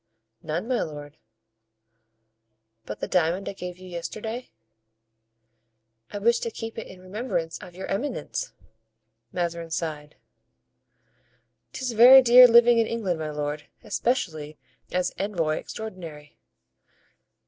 "None, 0.41 0.67
my 0.67 0.81
lord." 0.81 1.17
"But 2.87 3.01
the 3.01 3.07
diamond 3.07 3.47
I 3.47 3.53
gave 3.53 3.77
you 3.77 3.87
yesterday?" 3.87 4.49
"I 6.09 6.17
wish 6.17 6.39
to 6.39 6.49
keep 6.49 6.79
it 6.79 6.87
in 6.87 7.01
remembrance 7.03 7.59
of 7.59 7.75
your 7.75 7.85
eminence." 7.85 8.51
Mazarin 9.31 9.69
sighed. 9.69 10.15
"'Tis 11.73 11.91
very 11.91 12.23
dear 12.23 12.47
living 12.47 12.79
in 12.79 12.87
England, 12.87 13.19
my 13.19 13.29
lord, 13.29 13.67
especially 13.83 14.57
as 14.91 15.13
envoy 15.19 15.57
extraordinary." 15.57 16.39